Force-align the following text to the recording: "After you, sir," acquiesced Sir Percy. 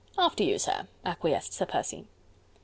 "After 0.17 0.41
you, 0.43 0.57
sir," 0.57 0.87
acquiesced 1.05 1.53
Sir 1.53 1.67
Percy. 1.67 2.07